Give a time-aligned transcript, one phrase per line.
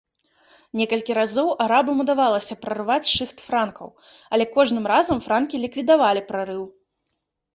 [0.79, 3.89] Некалькі разоў арабам удавалася прарваць шыхт франкаў,
[4.37, 6.63] але кожным разам франкі ліквідавалі прарыў.